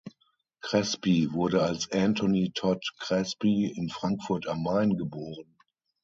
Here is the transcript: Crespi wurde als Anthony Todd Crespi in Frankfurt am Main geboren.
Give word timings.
Crespi 0.61 1.31
wurde 1.31 1.61
als 1.61 1.91
Anthony 1.91 2.49
Todd 2.55 2.83
Crespi 2.97 3.67
in 3.77 3.87
Frankfurt 3.89 4.47
am 4.47 4.63
Main 4.63 4.97
geboren. 4.97 5.55